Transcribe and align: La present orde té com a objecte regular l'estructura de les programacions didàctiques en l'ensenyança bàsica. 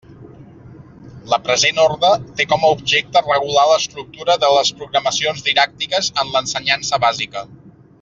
La 1.33 1.37
present 1.49 1.81
orde 1.83 2.09
té 2.39 2.47
com 2.55 2.65
a 2.65 2.71
objecte 2.77 3.23
regular 3.27 3.67
l'estructura 3.75 4.41
de 4.47 4.53
les 4.59 4.75
programacions 4.83 5.49
didàctiques 5.53 6.15
en 6.25 6.37
l'ensenyança 6.37 7.05
bàsica. 7.09 7.51